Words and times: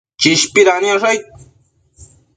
Chishpida 0.21 0.73
niosh 0.83 1.05
aid 1.11 1.23